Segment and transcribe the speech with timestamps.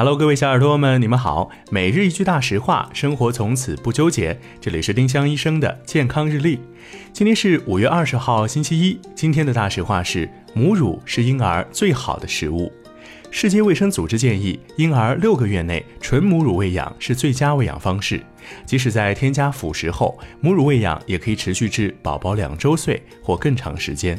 [0.00, 1.50] Hello，各位小耳朵们，你们好。
[1.70, 4.40] 每日一句大实话，生活从此不纠结。
[4.58, 6.58] 这里是丁香医生的健康日历。
[7.12, 8.98] 今天是五月二十号，星期一。
[9.14, 12.72] 今天的大实话是：母乳是婴儿最好的食物。
[13.30, 18.22] 世界卫生组织建议，婴儿六个月内纯母乳喂养是最佳喂养方式。
[18.64, 24.18] 即使在添加辅食后，母乳喂养也可以持续至宝宝两周岁或更长时间。